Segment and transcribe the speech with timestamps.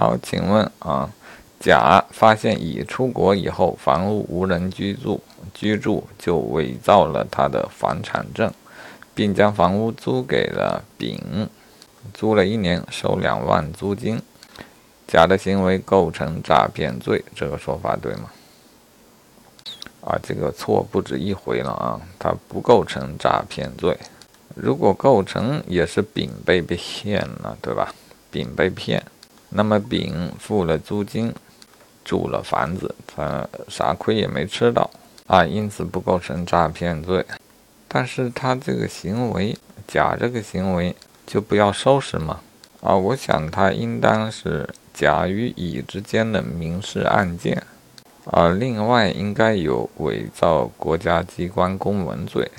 [0.00, 1.10] 好，请问啊，
[1.58, 5.20] 甲发现乙出国以后房屋无人居住，
[5.52, 8.50] 居住就伪造了他的房产证，
[9.14, 11.46] 并将房屋租给了丙，
[12.14, 14.18] 租了一年，收两万租金。
[15.06, 18.30] 甲的行为构成诈骗罪，这个说法对吗？
[20.00, 23.94] 啊，这个错不止一回了啊，它不构成诈骗罪。
[24.54, 27.94] 如果构成，也是丙被骗了，对吧？
[28.30, 29.04] 丙被骗。
[29.50, 31.32] 那么丙付了租金，
[32.04, 34.90] 住了房子，他啥亏也没吃到
[35.26, 37.24] 啊，因此不构成诈骗罪。
[37.86, 40.94] 但是他这个行为，甲这个行为
[41.26, 42.40] 就不要收拾嘛？
[42.80, 47.62] 啊，我想他应当是甲与乙之间的民事案件，
[48.24, 52.50] 啊，另外应该有伪造国家机关公文罪。